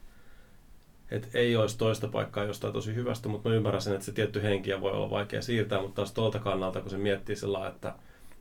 [1.11, 4.43] että ei olisi toista paikkaa jostain tosi hyvästä, mutta mä ymmärrän sen, että se tietty
[4.43, 7.95] henkiä voi olla vaikea siirtää, mutta taas tuolta kannalta, kun se miettii sillä että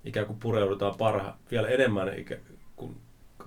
[0.06, 2.38] ikään kuin pureudutaan parha, vielä enemmän ikä,
[2.76, 2.98] kuin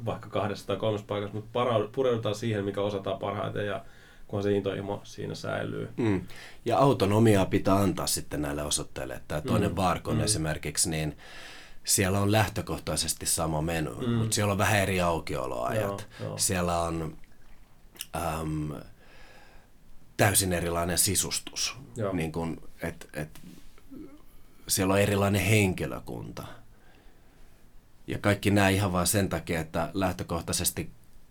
[0.04, 3.84] vaikka kahdessa tai kolmessa paikassa, mutta para, pureudutaan siihen, mikä osataan parhaiten ja
[4.26, 5.88] kunhan se intohimo siinä säilyy.
[5.96, 6.20] Mm.
[6.64, 9.20] Ja autonomiaa pitää antaa sitten näille osoitteille.
[9.28, 9.74] Tämä toinen mm.
[9.74, 10.24] Barkon mm.
[10.24, 11.16] esimerkiksi, niin
[11.84, 14.10] siellä on lähtökohtaisesti sama menu, mm.
[14.10, 16.08] mutta siellä on vähän eri aukioloajat.
[16.20, 16.38] Joo, joo.
[16.38, 17.16] Siellä on
[18.16, 18.70] äm,
[20.18, 21.76] täysin erilainen sisustus.
[22.12, 23.40] Niin kun, et, et,
[24.68, 26.46] siellä on erilainen henkilökunta.
[28.06, 30.90] Ja kaikki nämä ihan vain sen takia, että lähtökohtaisesti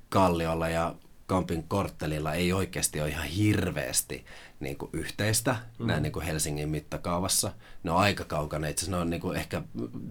[0.09, 0.95] Kalliolla ja
[1.25, 4.25] Kampin korttelilla ei oikeasti ole ihan hirveästi
[4.59, 5.87] niin kuin yhteistä mm.
[5.87, 7.51] näin niin kuin Helsingin mittakaavassa.
[7.83, 9.61] Ne on aika kaukana, itse asiassa ne on niin kuin ehkä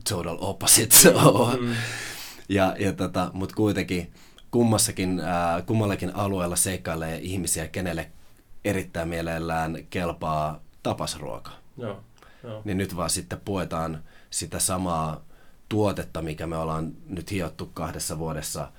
[0.08, 1.04] total opposites.
[1.60, 1.74] Mm.
[2.48, 4.12] ja, ja tota, Mutta kuitenkin
[4.50, 8.10] kummassakin, äh, kummallakin alueella seikkailee ihmisiä, kenelle
[8.68, 11.50] erittäin mielellään kelpaa tapasruoka.
[11.76, 12.02] Joo,
[12.42, 12.62] joo.
[12.64, 15.24] Niin nyt vaan sitten puetaan sitä samaa
[15.68, 18.68] tuotetta, mikä me ollaan nyt hiottu kahdessa vuodessa–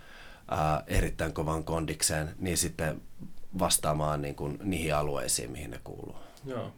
[0.52, 3.02] ää, erittäin kovan kondikseen, niin sitten
[3.60, 6.16] vastaamaan niin kuin niihin alueisiin, mihin ne kuuluu.
[6.46, 6.74] Joo.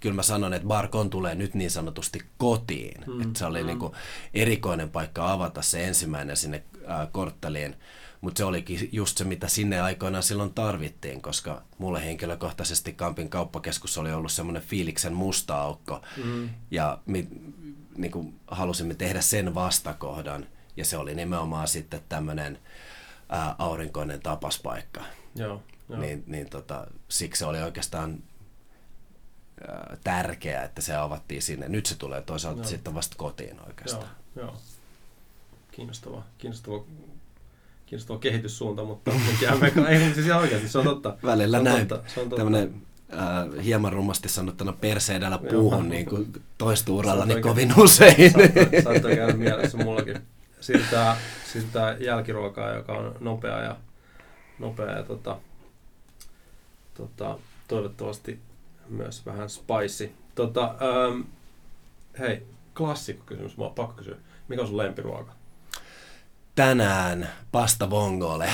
[0.00, 3.04] Kyllä mä sanon, että Barkon tulee nyt niin sanotusti kotiin.
[3.06, 3.66] Mm, että se oli mm.
[3.66, 3.92] niin kuin
[4.34, 7.76] erikoinen paikka avata se ensimmäinen sinne ää, kortteliin.
[8.22, 13.98] Mutta se olikin just se, mitä sinne aikoinaan silloin tarvittiin, koska mulle henkilökohtaisesti Kampin kauppakeskus
[13.98, 16.02] oli ollut semmoinen fiiliksen musta aukko.
[16.24, 16.50] Mm.
[16.70, 17.28] Ja mi,
[17.96, 20.46] niin kuin halusimme tehdä sen vastakohdan.
[20.76, 22.58] Ja se oli nimenomaan sitten tämmöinen
[23.58, 25.04] aurinkoinen tapaspaikka.
[25.34, 26.00] Joo, joo.
[26.00, 28.22] Niin, niin tota, siksi se oli oikeastaan
[29.68, 31.68] ää, tärkeää, että se avattiin sinne.
[31.68, 32.68] Nyt se tulee toisaalta joo.
[32.68, 34.10] sitten vasta kotiin oikeastaan.
[34.36, 34.56] Joo, joo.
[35.70, 36.84] Kiinnostava, kiinnostava,
[37.92, 39.10] kiinnostava kehityssuunta, mutta
[39.88, 41.16] ei siis oikeasti, se on totta.
[41.24, 41.88] Välillä se on näin.
[41.88, 42.44] Totta, se on totta.
[42.44, 42.74] Tämmöinen
[43.12, 48.32] äh, hieman rummasti sanottuna perseedällä puuhun niin kuin toistuu urallani niin kovin usein.
[48.32, 50.18] Saattaa, saattaa käydä mielessä mullakin
[50.60, 51.16] siirrytään,
[51.52, 53.76] siirrytään jälkiruokaa, joka on nopea ja,
[54.58, 55.38] nopea ja tota,
[56.94, 58.40] tota, toivottavasti
[58.88, 60.12] myös vähän spicy.
[60.34, 61.20] Tota, ähm,
[62.18, 62.42] hei,
[62.76, 64.16] klassikko kysymys, mä oon pakko kysyä.
[64.48, 65.32] Mikä on sun lempiruoka?
[66.54, 68.48] Tänään pasta vongole,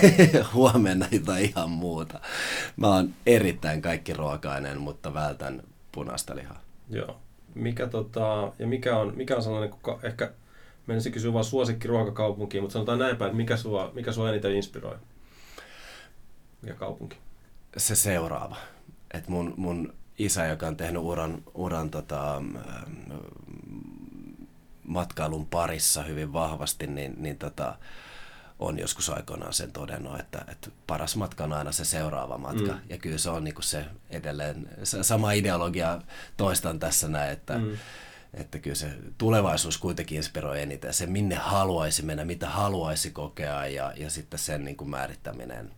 [0.54, 2.20] huomenna jotain ihan muuta.
[2.76, 6.60] Mä oon erittäin kaikki ruokainen, mutta vältän punaista lihaa.
[6.90, 7.16] Joo.
[7.54, 10.32] Mikä, tota, ja mikä on, mikä on sellainen, ehkä
[10.90, 14.56] Menisin kysyä vaan suosikki ruokakaupunkiin, mutta sanotaan näin päin, että mikä sua, mikä sua eniten
[14.56, 14.96] inspiroi?
[16.62, 17.16] Mikä kaupunki?
[17.76, 18.56] Se seuraava.
[19.14, 22.42] Et mun, mun isä, joka on tehnyt uran, uran tota,
[24.90, 27.78] matkailun parissa hyvin vahvasti, niin, niin tota,
[28.58, 32.72] on joskus aikoinaan sen todennut, että, että paras matka on aina se seuraava matka.
[32.72, 32.80] Mm.
[32.88, 36.00] Ja kyllä se on niin se edelleen, sama ideologia
[36.36, 37.76] toistan tässä näin, että mm
[38.34, 40.94] että kyllä se tulevaisuus kuitenkin inspiroi eniten.
[40.94, 45.70] Se, minne haluaisi mennä, mitä haluaisi kokea ja, ja sitten sen niin kuin määrittäminen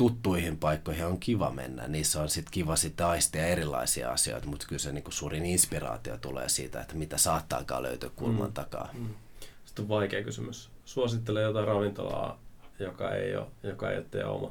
[0.00, 1.88] tuttuihin paikkoihin on kiva mennä.
[1.88, 6.16] Niissä on sitten kiva sitten aistia erilaisia asioita, mutta kyllä se niin kuin suurin inspiraatio
[6.18, 8.52] tulee siitä, että mitä saattaakaan löytyä kulman mm.
[8.52, 8.88] takaa.
[8.92, 9.08] Mm.
[9.64, 10.70] Sitten on vaikea kysymys.
[10.84, 12.38] Suosittele jotain ravintolaa,
[12.78, 14.50] joka ei ole, joka ei ole teidän oma.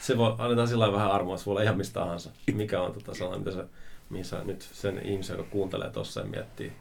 [0.00, 2.30] Se voi, annetaan sillä vähän armoa, se voi olla ihan mistä tahansa.
[2.54, 3.64] Mikä on tota sellainen, mitä se
[4.10, 6.72] missä nyt sen ihmisen, joka kuuntelee tuossa ja miettii,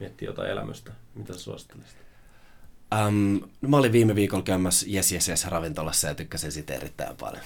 [0.00, 0.92] miettii jotain elämystä.
[1.14, 1.96] Mitä sä suosittelisit?
[2.92, 7.16] Um, no mä olin viime viikolla käymässä Yes Yes Yes ravintolassa ja tykkäsin siitä erittäin
[7.16, 7.44] paljon.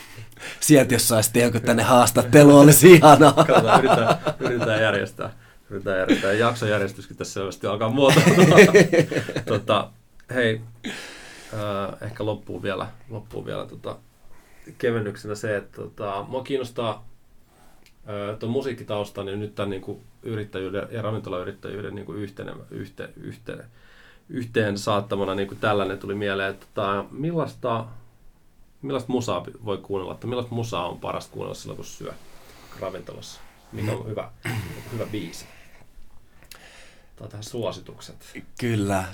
[0.60, 3.32] Sieltä jos saisi joku tänne haastattelu, olisi ihanaa.
[3.46, 5.32] Katsotaan, yritetään, yritetään järjestää.
[5.70, 6.32] Yritetään järjestää.
[6.32, 8.44] Jaksojärjestyskin tässä selvästi alkaa muotoutua.
[9.46, 9.90] tota,
[10.34, 10.92] hei, äh,
[12.00, 13.96] ehkä loppuu vielä, loppuu vielä tota,
[14.78, 17.08] kevennyksenä se, että tota, mua kiinnostaa
[18.38, 23.64] tuon musiikkitaustan niin nyt tämän niin kuin yrittäjyyden ja ravintolayrittäjyyden niin kuin yhteen, yhteen, yhteen,
[24.28, 27.84] yhteen saattamana niin kuin tällainen tuli mieleen, että tota, millaista,
[28.82, 32.12] millaista musaa voi kuunnella, että millaista musaa on parasta kuunnella silloin, kun syö
[32.80, 33.40] ravintolassa,
[33.72, 34.30] mikä on hyvä,
[34.92, 35.44] hyvä biisi.
[37.16, 38.16] Tähän suositukset.
[38.60, 39.04] Kyllä,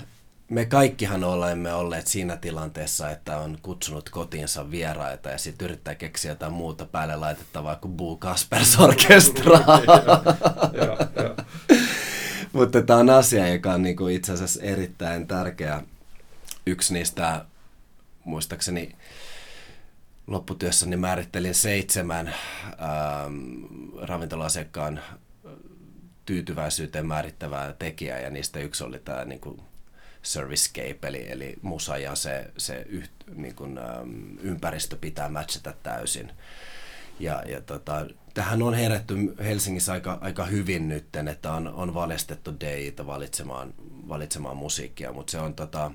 [0.49, 6.31] me kaikkihan olemme olleet siinä tilanteessa, että on kutsunut kotiinsa vieraita ja sitten yrittää keksiä
[6.31, 9.59] jotain muuta päälle laitettavaa kuin Boo Kaspers Orkestra.
[12.55, 15.81] Mutta tämä on asia, joka on niinku itse asiassa erittäin tärkeä.
[16.65, 17.45] Yksi niistä,
[18.23, 18.95] muistaakseni
[20.27, 22.35] lopputyössäni määrittelin seitsemän ähm,
[24.01, 24.99] ravintola-asiakkaan
[26.25, 29.63] tyytyväisyyteen määrittävää tekijää ja niistä yksi oli tämä niinku
[30.21, 36.31] servicescape, eli, eli musa ja se, se yht, niin kuin, äm, ympäristö pitää matchata täysin.
[37.19, 38.05] Ja, ja tota,
[38.35, 43.73] tähän on herätty Helsingissä aika, aika hyvin nyt, että on, on valistettu DJtä valitsemaan,
[44.09, 45.91] valitsemaan musiikkia, mutta se on tota,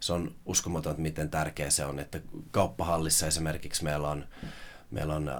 [0.00, 2.20] se on uskomaton, miten tärkeä se on, että
[2.50, 4.24] kauppahallissa esimerkiksi meillä on,
[4.90, 5.36] meillä on äh,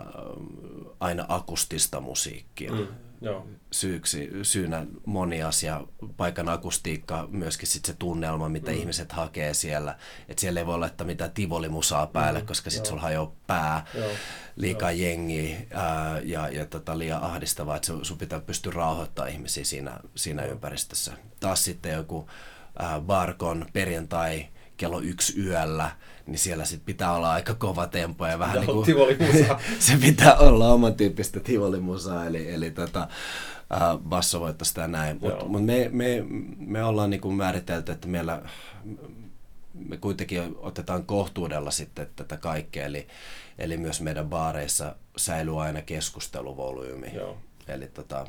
[1.01, 2.73] aina akustista musiikkia.
[2.73, 2.87] Mm,
[3.25, 3.47] joo.
[3.71, 5.81] Syyksi, syynä moni asia,
[6.17, 8.77] paikan akustiikka, myöskin sit se tunnelma, mitä mm.
[8.77, 9.99] ihmiset hakee siellä.
[10.29, 14.11] Et siellä ei voi laittaa mitään tivolimusaa päälle, mm, koska sitten sulla hajoaa pää, joo.
[14.57, 15.09] liikaa joo.
[15.09, 20.45] jengiä ää, ja, ja tota, liian ahdistavaa, että sun pitää pystyä rauhoittamaan ihmisiä siinä, siinä
[20.45, 21.13] ympäristössä.
[21.41, 22.29] Taas sitten joku
[22.79, 24.47] ää, barkon perjantai
[24.85, 25.91] kello yksi yöllä,
[26.27, 29.19] niin siellä sit pitää olla aika kova tempo ja vähän niin kuin,
[29.79, 33.09] se pitää olla oman tyyppistä tivolimusaa, eli, eli tota,
[33.73, 35.19] äh, bassovoittosta ja näin.
[35.21, 36.25] Mutta mut me, me,
[36.57, 38.43] me ollaan niin kuin määritelty, että meillä
[39.75, 43.07] me kuitenkin otetaan kohtuudella sitten tätä kaikkea, eli,
[43.59, 47.15] eli myös meidän baareissa säilyy aina keskusteluvolyymi.
[47.15, 47.37] Joo.
[47.69, 48.27] Eli tota,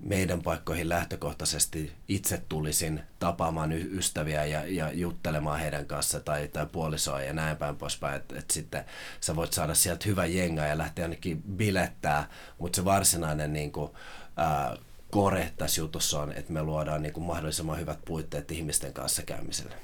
[0.00, 7.22] meidän paikkoihin lähtökohtaisesti itse tulisin tapaamaan ystäviä ja, ja juttelemaan heidän kanssa tai, tai puolisoa
[7.22, 8.84] ja näin päin poispäin, että et sitten
[9.20, 12.28] sä voit saada sieltä hyvä jenga ja lähteä ainakin bilettää,
[12.58, 13.90] mutta se varsinainen niin kuin,
[14.36, 14.76] ää,
[15.10, 19.74] kore tässä jutussa on, että me luodaan niin kuin mahdollisimman hyvät puitteet ihmisten kanssa käymiselle.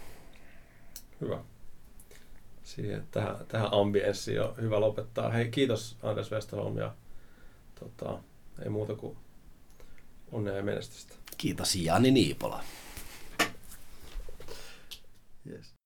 [1.20, 1.38] Hyvä.
[2.62, 5.30] Siihen, tähän, tähän ambienssiin on hyvä lopettaa.
[5.30, 6.94] Hei, kiitos Anders Westerholm ja
[7.80, 8.18] tota,
[8.62, 9.16] ei muuta kuin
[10.32, 11.14] Onnea ja menestystä.
[11.38, 12.64] Kiitos Jani Niipola.
[15.50, 15.79] Yes.